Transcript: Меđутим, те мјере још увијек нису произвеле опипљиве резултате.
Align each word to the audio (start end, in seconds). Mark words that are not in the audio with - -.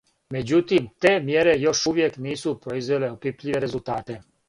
Меđутим, 0.35 0.87
те 1.05 1.11
мјере 1.27 1.53
још 1.65 1.83
увијек 1.93 2.19
нису 2.29 2.57
произвеле 2.67 3.15
опипљиве 3.21 3.65
резултате. 3.69 4.23